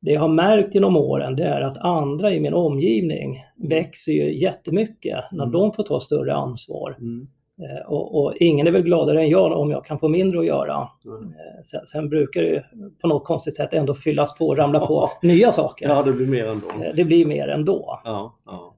det 0.02 0.12
jag 0.12 0.22
har 0.22 0.28
märkt 0.28 0.76
genom 0.76 0.98
åren 0.98 1.36
det 1.36 1.44
är 1.44 1.62
att 1.62 1.78
andra 1.78 2.34
i 2.34 2.40
min 2.40 2.54
omgivning 2.54 3.44
växer 3.56 4.12
ju 4.12 4.40
jättemycket 4.40 5.20
när 5.32 5.44
mm. 5.44 5.52
de 5.52 5.74
får 5.74 5.84
ta 5.84 6.00
större 6.00 6.36
ansvar. 6.36 6.96
Mm. 7.00 7.28
Eh, 7.62 7.92
och, 7.92 8.24
och, 8.24 8.34
ingen 8.40 8.68
är 8.68 8.72
väl 8.72 8.82
gladare 8.82 9.22
än 9.22 9.30
jag 9.30 9.52
om 9.52 9.72
jag 9.72 9.86
kan 9.86 10.00
få 10.00 10.08
mindre 10.08 10.40
att 10.40 10.46
göra. 10.46 10.88
Mm. 11.06 11.34
Sen, 11.64 11.88
sen, 11.88 12.10
brukar 12.10 12.42
det 12.42 12.66
på 13.02 13.08
något 13.08 13.26
konstigt 13.26 13.56
sätt 13.56 13.74
ändå 13.74 13.96
fyllas 13.96 14.38
på 14.38 14.48
och 14.48 14.58
ramla 14.58 14.80
på 14.80 15.12
nya 15.22 15.52
saker. 15.52 15.88
Ja, 15.88 16.04
det 16.04 16.14
blir 16.14 16.28
mer 16.28 16.46
ändå. 16.46 16.68
Det 16.96 17.04
blir 17.04 17.26
mer 17.26 17.48
ändå. 17.48 18.00
Ja, 18.04 18.38
ja 18.46 18.74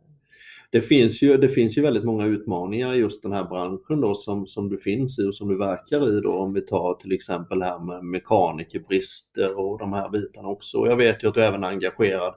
det 0.71 0.81
finns 0.81 1.21
ju, 1.21 1.37
det 1.37 1.49
finns 1.49 1.77
ju 1.77 1.81
väldigt 1.81 2.03
många 2.03 2.25
utmaningar 2.25 2.93
i 2.93 2.97
just 2.97 3.23
den 3.23 3.31
här 3.31 3.43
branschen 3.43 4.01
då 4.01 4.15
som, 4.15 4.47
som 4.47 4.69
du 4.69 4.77
finns 4.77 5.19
i 5.19 5.23
och 5.23 5.35
som 5.35 5.47
du 5.47 5.57
verkar 5.57 6.17
i 6.17 6.21
då 6.21 6.33
om 6.33 6.53
vi 6.53 6.61
tar 6.61 6.93
till 6.93 7.11
exempel 7.11 7.59
det 7.59 7.65
här 7.65 7.79
med 7.79 8.03
mekanikerbrister 8.03 9.59
och 9.59 9.79
de 9.79 9.93
här 9.93 10.09
bitarna 10.09 10.47
också. 10.47 10.77
Jag 10.77 10.95
vet 10.95 11.23
ju 11.23 11.27
att 11.27 11.33
du 11.33 11.43
även 11.43 11.63
är 11.63 11.67
engagerad 11.67 12.33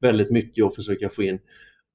väldigt 0.00 0.30
mycket 0.30 0.64
och 0.64 0.74
försöker 0.74 1.08
få 1.08 1.22
in 1.22 1.38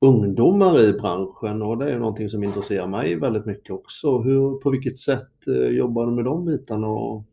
ungdomar 0.02 0.84
i 0.84 0.94
branschen 0.94 1.62
och 1.62 1.78
det 1.78 1.92
är 1.92 2.00
någonting 2.00 2.30
som 2.30 2.44
intresserar 2.44 2.88
mig 2.88 3.16
väldigt 3.16 3.46
mycket 3.46 3.72
också. 3.72 4.18
Hur, 4.18 4.58
på 4.60 4.70
vilket 4.70 4.98
sätt 4.98 5.48
eh, 5.48 5.68
jobbar 5.68 6.06
du 6.06 6.12
med 6.12 6.26
de 6.26 6.46
bitarna? 6.46 6.88
Och 6.88 7.24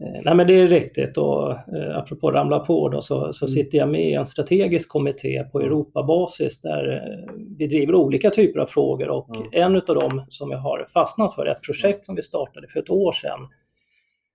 nej 0.00 0.34
men 0.34 0.46
det 0.46 0.60
är 0.60 0.68
riktigt 0.68 1.18
och 1.18 1.50
eh, 1.50 1.98
apropå 1.98 2.30
ramla 2.30 2.58
på 2.58 2.88
då 2.88 3.02
så, 3.02 3.32
så 3.32 3.46
mm. 3.46 3.54
sitter 3.54 3.78
jag 3.78 3.88
med 3.88 4.10
i 4.10 4.14
en 4.14 4.26
strategisk 4.26 4.88
kommitté 4.88 5.44
på 5.52 5.60
Europabasis 5.60 6.60
där 6.60 6.92
eh, 6.92 7.34
vi 7.58 7.66
driver 7.66 7.94
olika 7.94 8.30
typer 8.30 8.60
av 8.60 8.66
frågor 8.66 9.08
och 9.08 9.36
mm. 9.36 9.48
en 9.52 9.76
av 9.76 9.94
dem 9.94 10.24
som 10.28 10.50
jag 10.50 10.58
har 10.58 10.86
fastnat 10.92 11.34
för, 11.34 11.46
ett 11.46 11.62
projekt 11.62 12.04
som 12.04 12.14
vi 12.14 12.22
startade 12.22 12.68
för 12.68 12.80
ett 12.80 12.90
år 12.90 13.12
sedan, 13.12 13.48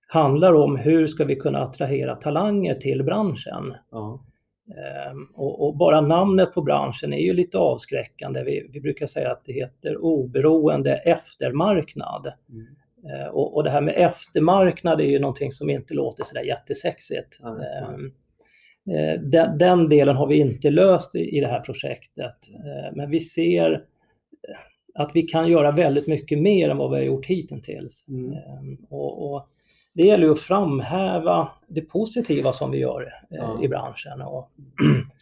handlar 0.08 0.52
om 0.52 0.76
hur 0.76 1.06
ska 1.06 1.24
vi 1.24 1.36
kunna 1.36 1.58
attrahera 1.58 2.14
talanger 2.14 2.74
till 2.74 3.04
branschen. 3.04 3.74
Mm. 3.92 4.18
Och, 5.34 5.66
och, 5.66 5.76
bara 5.76 6.00
namnet 6.00 6.54
på 6.54 6.62
branschen 6.62 7.12
är 7.12 7.18
ju 7.18 7.32
lite 7.32 7.58
avskräckande. 7.58 8.42
Vi, 8.44 8.70
vi 8.72 8.80
brukar 8.80 9.06
säga 9.06 9.32
att 9.32 9.42
det 9.44 9.52
heter 9.52 9.96
oberoende 9.96 10.96
eftermarknad. 10.96 12.32
Mm. 12.50 12.66
Eh, 13.04 13.26
och, 13.26 13.56
och, 13.56 13.64
det 13.64 13.70
här 13.70 13.80
med 13.80 13.94
eftermarknad 13.96 15.00
är 15.00 15.04
ju 15.04 15.18
någonting 15.18 15.52
som 15.52 15.70
inte 15.70 15.94
låter 15.94 16.24
sådär 16.24 16.42
jättesexigt. 16.42 17.40
Mm. 17.42 18.12
Den, 19.30 19.58
den, 19.58 19.88
delen 19.88 20.16
har 20.16 20.26
vi 20.26 20.36
inte 20.36 20.70
löst 20.70 21.14
i, 21.14 21.36
i 21.36 21.40
det 21.40 21.46
här 21.46 21.60
projektet. 21.60 22.34
Men 22.92 23.10
vi 23.10 23.20
ser 23.20 23.84
att 24.94 25.10
vi 25.14 25.22
kan 25.22 25.48
göra 25.48 25.70
väldigt 25.70 26.06
mycket 26.06 26.38
mer 26.38 26.70
än 26.70 26.76
vad 26.76 26.90
vi 26.90 26.96
har 26.96 27.04
gjort 27.04 27.26
hittills. 27.26 28.08
Mm. 28.08 28.76
Och, 28.90 29.32
och, 29.32 29.48
det 29.94 30.02
gäller 30.02 30.30
att 30.30 30.40
framhäva 30.40 31.52
det 31.68 31.80
positiva 31.80 32.52
som 32.52 32.70
vi 32.70 32.78
gör 32.78 33.12
ja. 33.30 33.60
i 33.62 33.68
branschen. 33.68 34.22
Och 34.22 34.50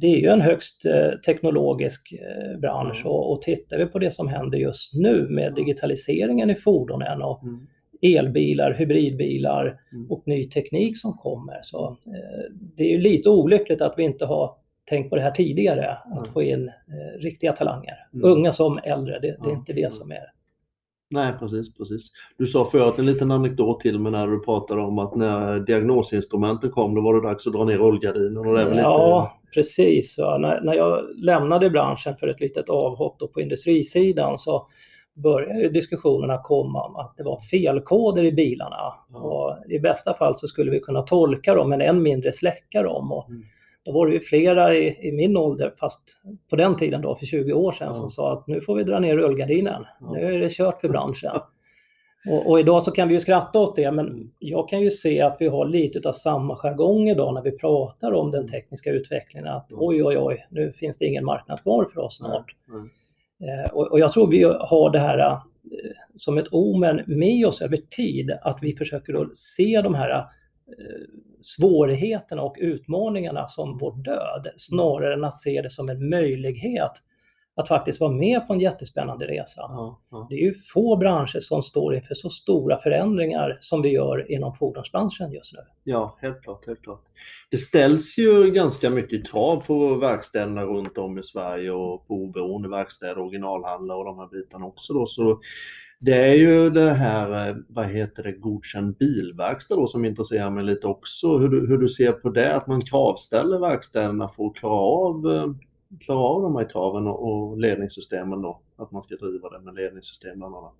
det 0.00 0.06
är 0.06 0.16
ju 0.16 0.28
en 0.28 0.40
högst 0.40 0.86
eh, 0.86 1.10
teknologisk 1.26 2.12
eh, 2.12 2.58
bransch 2.58 3.06
och, 3.06 3.32
och 3.32 3.42
tittar 3.42 3.78
vi 3.78 3.86
på 3.86 3.98
det 3.98 4.10
som 4.10 4.28
händer 4.28 4.58
just 4.58 4.94
nu 4.94 5.28
med 5.28 5.54
digitaliseringen 5.54 6.50
i 6.50 6.54
fordonen 6.54 7.22
och 7.22 7.42
mm. 7.42 7.66
elbilar, 8.02 8.72
hybridbilar 8.72 9.80
mm. 9.92 10.10
och 10.10 10.22
ny 10.26 10.48
teknik 10.48 11.00
som 11.00 11.12
kommer 11.12 11.60
så 11.62 11.96
det 12.76 12.84
är 12.84 12.88
ju 12.88 12.98
lite 12.98 13.30
olyckligt 13.30 13.82
att 13.82 13.94
vi 13.96 14.02
inte 14.02 14.24
har 14.24 14.54
tänkt 14.88 15.10
på 15.10 15.16
det 15.16 15.22
här 15.22 15.30
tidigare, 15.30 15.90
att 15.90 16.28
få 16.28 16.42
in 16.42 16.70
riktiga 17.18 17.52
talanger, 17.52 17.96
mm. 18.14 18.30
unga 18.30 18.52
som 18.52 18.78
äldre, 18.84 19.18
det, 19.18 19.36
det 19.42 19.50
är 19.50 19.54
inte 19.54 19.72
det 19.72 19.92
som 19.92 20.10
är 20.10 20.35
Nej, 21.10 21.32
precis, 21.38 21.74
precis. 21.74 22.10
Du 22.38 22.46
sa 22.46 22.64
förut 22.64 22.98
en 22.98 23.06
liten 23.06 23.30
anekdot 23.30 23.80
till 23.80 23.98
mig 23.98 24.12
när 24.12 24.26
du 24.26 24.40
pratade 24.40 24.80
om 24.82 24.98
att 24.98 25.14
när 25.14 25.60
diagnosinstrumenten 25.60 26.70
kom, 26.70 26.94
då 26.94 27.00
var 27.00 27.14
det 27.14 27.28
dags 27.28 27.46
att 27.46 27.52
dra 27.52 27.64
ner 27.64 27.78
rullgardinen. 27.78 28.36
Och 28.36 28.54
det 28.54 28.64
lite... 28.64 28.80
Ja, 28.80 29.40
precis. 29.54 30.18
När, 30.18 30.60
när 30.60 30.74
jag 30.74 31.04
lämnade 31.16 31.70
branschen 31.70 32.16
för 32.16 32.28
ett 32.28 32.40
litet 32.40 32.68
avhopp 32.68 33.32
på 33.32 33.40
industrisidan 33.40 34.38
så 34.38 34.66
började 35.14 35.68
diskussionerna 35.68 36.38
komma 36.42 36.82
om 36.82 36.96
att 36.96 37.16
det 37.16 37.24
var 37.24 37.40
felkoder 37.40 38.24
i 38.24 38.32
bilarna. 38.32 38.94
Ja. 39.12 39.18
Och 39.18 39.72
I 39.72 39.78
bästa 39.78 40.14
fall 40.14 40.34
så 40.34 40.46
skulle 40.46 40.70
vi 40.70 40.80
kunna 40.80 41.02
tolka 41.02 41.54
dem 41.54 41.70
men 41.70 41.80
än 41.80 42.02
mindre 42.02 42.32
släcka 42.32 42.82
dem. 42.82 43.12
Och 43.12 43.28
Mm. 43.28 43.42
Då 43.86 43.92
var 43.92 44.06
det 44.06 44.12
ju 44.12 44.20
flera 44.20 44.74
i, 44.76 45.08
i 45.08 45.12
min 45.12 45.36
ålder, 45.36 45.72
fast 45.80 46.00
på 46.50 46.56
den 46.56 46.76
tiden 46.76 47.02
då, 47.02 47.14
för 47.16 47.26
20 47.26 47.52
år 47.52 47.72
sedan, 47.72 47.86
Ja. 47.88 47.94
som 47.94 48.10
sa 48.10 48.32
att 48.32 48.46
nu 48.46 48.60
får 48.60 48.74
vi 48.74 48.84
dra 48.84 48.98
ner 48.98 49.16
rullgardinen. 49.16 49.84
Ja. 50.00 50.12
Nu 50.12 50.34
är 50.34 50.40
det 50.40 50.50
kört 50.50 50.80
för 50.80 50.88
branschen. 50.88 51.32
Och, 52.30 52.50
och 52.50 52.60
idag 52.60 52.82
så 52.82 52.90
kan 52.90 53.08
vi 53.08 53.14
ju 53.14 53.20
skratta 53.20 53.58
åt 53.58 53.76
det, 53.76 53.90
men 53.92 54.06
Mm. 54.08 54.30
jag 54.38 54.68
kan 54.68 54.80
ju 54.80 54.90
se 54.90 55.20
att 55.20 55.36
vi 55.40 55.48
har 55.48 55.66
lite 55.66 56.08
av 56.08 56.12
samma 56.12 56.56
jargong 56.56 57.08
idag 57.08 57.34
när 57.34 57.42
vi 57.42 57.58
pratar 57.58 58.12
om 58.12 58.30
den 58.30 58.40
Mm. 58.40 58.50
tekniska 58.50 58.90
utvecklingen. 58.90 59.48
Att 59.48 59.66
Ja. 59.70 59.76
oj, 59.80 60.04
oj, 60.04 60.18
oj, 60.18 60.46
nu 60.50 60.72
finns 60.72 60.98
det 60.98 61.06
ingen 61.06 61.24
marknad 61.24 61.62
kvar 61.62 61.84
för 61.94 62.00
oss 62.00 62.16
snart. 62.16 62.54
nej. 63.38 63.50
Eh, 63.64 63.70
Och, 63.72 63.86
och 63.92 64.00
jag 64.00 64.12
tror 64.12 64.26
vi 64.26 64.42
har 64.42 64.90
det 64.90 64.98
här 64.98 65.18
eh, 65.18 65.38
som 66.14 66.38
ett 66.38 66.48
omen 66.50 67.00
med 67.06 67.46
oss 67.46 67.62
över 67.62 67.76
tid, 67.76 68.30
att 68.42 68.58
vi 68.62 68.76
försöker 68.76 69.12
då 69.12 69.26
se 69.34 69.80
de 69.84 69.94
här 69.94 70.10
eh, 70.10 70.24
svårigheterna 71.40 72.42
och 72.42 72.56
utmaningarna 72.58 73.48
som 73.48 73.78
vår 73.78 74.02
död, 74.02 74.48
snarare 74.56 75.14
än 75.14 75.24
att 75.24 75.40
se 75.40 75.62
det 75.62 75.70
som 75.70 75.88
en 75.88 76.08
möjlighet 76.08 76.92
att 77.56 77.68
faktiskt 77.68 78.00
vara 78.00 78.10
med 78.10 78.46
på 78.46 78.52
en 78.52 78.60
jättespännande 78.60 79.26
resa. 79.26 79.60
Ja, 79.60 80.00
ja. 80.10 80.26
Det 80.30 80.36
är 80.36 80.40
ju 80.40 80.54
få 80.54 80.96
branscher 80.96 81.40
som 81.40 81.62
står 81.62 81.94
inför 81.94 82.14
så 82.14 82.30
stora 82.30 82.78
förändringar 82.78 83.58
som 83.60 83.82
vi 83.82 83.88
gör 83.88 84.32
inom 84.32 84.54
fordonsbranschen 84.56 85.32
just 85.32 85.52
nu. 85.52 85.58
Ja, 85.84 86.18
helt 86.20 86.42
klart, 86.42 86.66
helt 86.66 86.82
klart. 86.82 87.04
Det 87.50 87.56
ställs 87.56 88.18
ju 88.18 88.50
ganska 88.50 88.90
mycket 88.90 89.30
krav 89.30 89.56
på 89.66 89.94
verkstäderna 89.94 90.62
runt 90.62 90.98
om 90.98 91.18
i 91.18 91.22
Sverige 91.22 91.70
och 91.70 92.06
på 92.06 92.14
oberoende 92.14 92.68
verkstäder, 92.68 93.18
originalhandlare 93.18 93.98
och 93.98 94.04
de 94.04 94.18
här 94.18 94.26
bitarna 94.26 94.66
också 94.66 94.92
då. 94.92 95.06
Så 95.06 95.40
det 95.98 96.14
är 96.30 96.34
ju 96.34 96.70
det 96.70 96.90
här, 96.92 97.48
eh, 97.48 97.56
vad 97.68 97.86
heter 97.86 98.22
det, 98.22 98.32
godkänd 98.32 98.96
bilverkstad 98.96 99.76
då 99.76 99.86
som 99.86 100.04
intresserar 100.04 100.50
mig 100.50 100.64
lite 100.64 100.86
också. 100.86 101.38
Hur 101.38 101.48
du, 101.48 101.66
hur 101.68 101.78
du 101.78 101.88
ser 101.88 102.12
på 102.12 102.28
det, 102.28 102.54
att 102.54 102.66
man 102.66 102.80
kravställer 102.82 103.58
verkstäderna 103.58 104.28
för 104.28 104.46
att 104.46 104.54
klara 104.54 104.80
av, 104.80 105.32
eh, 105.34 105.46
klara 106.04 106.18
av 106.18 106.42
de 106.42 106.56
här 106.56 106.68
kraven 106.68 107.06
och, 107.06 107.28
och 107.32 107.58
ledningssystemen 107.58 108.42
då. 108.42 108.60
Att 108.78 108.90
man 108.92 109.02
ska 109.02 109.16
driva 109.16 109.48
det 109.50 109.60
med 109.60 109.74
ledningssystem 109.74 110.38
bland 110.38 110.54
annat. 110.54 110.72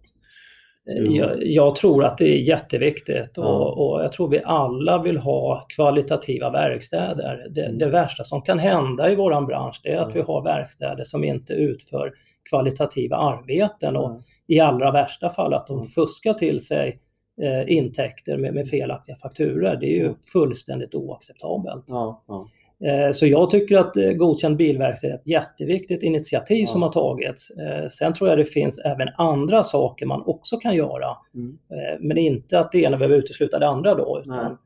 Eh. 0.90 1.16
Jag, 1.16 1.46
jag 1.46 1.76
tror 1.76 2.04
att 2.04 2.18
det 2.18 2.28
är 2.28 2.38
jätteviktigt 2.42 3.30
Ja. 3.34 3.42
och, 3.44 3.90
och 3.94 4.04
jag 4.04 4.12
tror 4.12 4.28
vi 4.28 4.42
alla 4.44 5.02
vill 5.02 5.16
ha 5.18 5.66
kvalitativa 5.68 6.50
verkstäder. 6.50 7.46
Det, 7.50 7.64
Mm. 7.64 7.78
det 7.78 7.86
värsta 7.86 8.24
som 8.24 8.42
kan 8.42 8.58
hända 8.58 9.10
i 9.12 9.14
våran 9.14 9.46
bransch 9.46 9.80
är 9.84 9.96
att 9.96 10.08
Ja. 10.08 10.14
vi 10.14 10.20
har 10.20 10.42
verkstäder 10.42 11.04
som 11.04 11.24
inte 11.24 11.52
utför 11.52 12.12
kvalitativa 12.50 13.16
arbeten 13.16 13.96
och. 13.96 14.22
I 14.46 14.60
allra 14.60 14.90
värsta 14.92 15.30
fall 15.30 15.54
att 15.54 15.66
de 15.66 15.76
Mm. 15.78 15.88
fuskar 15.90 16.34
till 16.34 16.60
sig 16.66 17.00
eh, 17.42 17.72
intäkter 17.76 18.36
med, 18.36 18.54
med 18.54 18.68
felaktiga 18.68 19.16
fakturer. 19.16 19.76
Det 19.76 19.86
är 19.86 19.94
ju 19.96 20.04
Mm. 20.06 20.16
fullständigt 20.32 20.94
oacceptabelt. 20.94 21.84
Ja, 21.88 22.24
ja. 22.28 22.48
Eh, 22.88 23.12
Så 23.12 23.26
jag 23.26 23.50
tycker 23.50 23.78
att 23.78 23.96
eh, 23.96 24.12
godkänd 24.12 24.56
bilverkstad 24.56 25.06
är 25.08 25.14
ett 25.14 25.26
jätteviktigt 25.26 26.02
initiativ 26.02 26.60
Ja. 26.60 26.66
som 26.66 26.82
har 26.82 26.92
tagits. 26.92 27.50
Eh, 27.50 27.88
Sen 27.88 28.14
tror 28.14 28.28
jag 28.30 28.38
det 28.38 28.44
finns 28.44 28.78
även 28.78 29.08
andra 29.16 29.64
saker 29.64 30.06
man 30.06 30.22
också 30.26 30.56
kan 30.56 30.74
göra. 30.76 31.16
Mm. 31.34 31.58
Men 32.00 32.18
inte 32.18 32.60
att 32.60 32.72
det 32.72 32.78
ena 32.78 32.96
behöver 32.96 33.16
utesluta 33.18 33.58
det 33.58 33.68
andra 33.68 33.94
då. 33.94 34.20
Utan, 34.24 34.58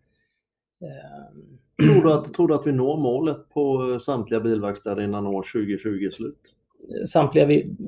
Tror 1.83 2.03
du, 2.03 2.13
att, 2.13 2.35
tror 2.35 2.49
du 2.49 2.55
att 2.55 2.67
vi 2.67 2.73
når 2.73 2.97
målet 2.97 3.49
på 3.49 3.99
samtliga 4.01 4.41
bilverkstäder 4.41 5.03
innan 5.03 5.27
år 5.27 5.43
2020 5.53 6.07
är 6.07 6.11
slut? 6.11 6.41
Samtliga 7.09 7.47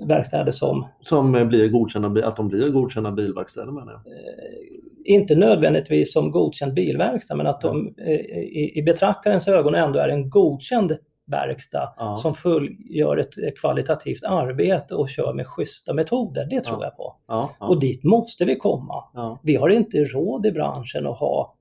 verkstäder 0.09 0.53
som 0.53 0.87
Som 1.01 1.35
eh, 1.35 1.45
blir 1.45 1.69
godkända, 1.69 2.27
att 2.27 2.37
de 2.37 2.49
blir 2.49 2.69
godkända 2.69 3.11
bilverkstäder 3.11 3.73
menar 3.73 3.93
jag. 3.93 4.01
eh, 4.13 5.15
inte 5.15 5.35
nödvändigtvis 5.35 6.13
som 6.13 6.31
godkänd 6.31 6.75
bilverkstad 6.75 7.35
men 7.37 7.47
att 7.47 7.61
de 7.61 7.95
eh, 7.99 8.11
i, 8.11 8.73
i 8.75 8.83
betraktarens 8.83 9.49
ögon 9.49 9.75
ändå 9.75 9.99
är 9.99 10.09
en 10.09 10.31
godkänd 10.31 10.97
verkstad 11.27 11.95
Ja. 11.99 12.17
som 12.17 12.35
fullgör 12.35 13.17
ett 13.17 13.59
kvalitativt 13.61 14.25
arbete 14.25 14.95
och 14.95 15.09
kör 15.09 15.33
med 15.33 15.47
schyssta 15.47 15.95
metoder. 15.95 16.47
Det 16.51 16.61
tror 16.61 16.77
Ja. 16.81 16.85
jag 16.85 16.97
på. 16.97 17.17
Ja, 17.29 17.51
Och 17.61 17.81
dit 17.81 18.05
måste 18.05 18.45
vi 18.45 18.57
komma. 18.57 19.05
Vi 19.43 19.57
har 19.57 19.69
inte 19.69 20.05
råd 20.05 20.47
i 20.47 20.53
branschen 20.53 21.07
att 21.07 21.19
ha 21.19 21.55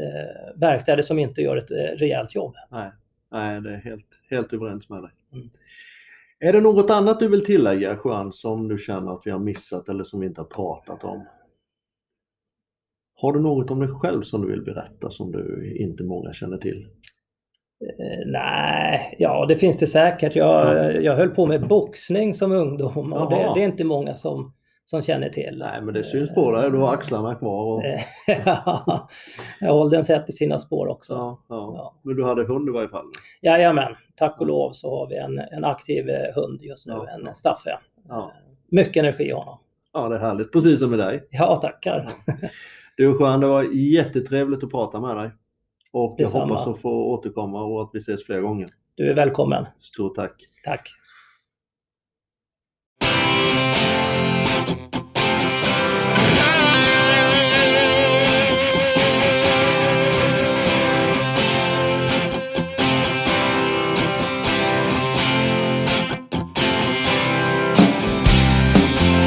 eh, 0.00 0.58
verkstäder 0.60 1.02
som 1.02 1.18
inte 1.18 1.40
gör 1.42 1.56
ett 1.56 1.70
eh, 1.70 1.76
rejält 1.98 2.34
jobb. 2.34 2.54
Nej, 2.70 2.90
nej, 3.32 3.60
det 3.60 3.70
är 3.70 3.76
helt, 3.76 4.20
helt 4.30 4.52
överens 4.52 4.88
med 4.88 5.02
dig. 5.02 5.10
Mm. 5.32 5.50
Är 6.40 6.52
det 6.52 6.60
något 6.60 6.90
annat 6.90 7.20
du 7.20 7.28
vill 7.28 7.44
tillägga 7.44 7.98
Juan 8.04 8.32
som 8.32 8.68
du 8.68 8.78
känner 8.78 9.12
att 9.12 9.22
vi 9.24 9.30
har 9.30 9.38
missat 9.38 9.88
eller 9.88 10.04
som 10.04 10.20
vi 10.20 10.26
inte 10.26 10.40
har 10.40 10.46
pratat 10.46 11.04
om? 11.04 11.26
Har 13.14 13.32
du 13.32 13.40
något 13.40 13.70
om 13.70 13.80
dig 13.80 13.88
själv 13.88 14.22
som 14.22 14.42
du 14.42 14.48
vill 14.48 14.62
berätta 14.62 15.10
som 15.10 15.32
du 15.32 15.76
inte 15.76 16.04
många 16.04 16.32
känner 16.32 16.58
till? 16.58 16.86
Eh, 17.84 18.26
nej, 18.32 19.16
ja 19.18 19.46
det 19.46 19.56
finns 19.56 19.78
det 19.78 19.86
säkert. 19.86 20.36
Jag, 20.36 20.76
Ja. 20.76 20.90
jag 20.90 21.16
höll 21.16 21.30
på 21.30 21.46
med 21.46 21.68
boxning 21.68 22.34
som 22.34 22.52
ungdom 22.52 23.12
och 23.12 23.30
det, 23.30 23.36
det 23.54 23.60
är 23.60 23.64
inte 23.64 23.84
många 23.84 24.14
som, 24.14 24.52
som 24.90 25.02
känner 25.02 25.28
till. 25.28 25.58
Nej, 25.58 25.82
men 25.82 25.94
det 25.94 26.04
syns 26.04 26.34
på 26.34 26.50
dig. 26.52 26.70
Du 26.70 26.78
har 26.78 26.92
axlarna 26.92 27.34
kvar. 27.34 27.64
Och... 27.64 27.84
Eh, 27.84 28.00
ja, 29.60 29.72
åldern 29.72 30.04
sätter 30.04 30.32
sina 30.32 30.58
spår 30.58 30.86
också. 30.88 31.12
Ja, 31.14 31.40
ja. 31.48 31.72
Ja. 31.76 31.94
Men 32.02 32.16
du 32.16 32.24
hade 32.24 32.44
hund 32.44 32.68
i 32.68 32.72
varje 32.72 32.88
fall? 32.88 33.04
Jajamän, 33.42 33.94
tack 34.16 34.40
och 34.40 34.46
lov 34.46 34.72
så 34.72 34.90
har 34.98 35.08
vi 35.08 35.16
en, 35.16 35.38
en 35.38 35.64
aktiv 35.64 36.08
eh, 36.08 36.34
hund 36.34 36.62
just 36.62 36.86
nu, 36.86 36.92
en 36.94 37.34
Staffe. 37.34 37.78
Eh, 38.10 38.28
Mycket 38.70 38.96
energi 39.02 39.24
i 39.24 39.32
honom. 39.32 39.58
Ja, 39.92 40.08
det 40.08 40.14
är 40.14 40.20
härligt. 40.20 40.52
Precis 40.52 40.80
som 40.80 40.90
med 40.90 40.98
dig. 40.98 41.28
Ja, 41.30 41.56
tackar. 41.56 42.12
Du 42.96 43.04
Juan, 43.04 43.40
det 43.40 43.46
var 43.46 43.62
jättetrevligt 43.62 44.64
att 44.64 44.70
prata 44.70 45.00
med 45.00 45.16
dig. 45.16 45.30
Och 45.92 46.14
jag 46.18 46.26
Detsamma. 46.26 46.44
hoppas 46.44 46.66
att 46.66 46.80
få 46.80 47.04
återkomma 47.04 47.62
och 47.64 47.82
att 47.82 47.90
vi 47.92 47.98
ses 47.98 48.24
fler 48.26 48.40
gånger. 48.40 48.66
Du 48.94 49.10
är 49.10 49.14
välkommen. 49.14 49.66
Stort 49.78 50.14
tack! 50.14 50.32
Tack. 50.64 50.88
thank 54.70 54.94
you. 54.94 54.99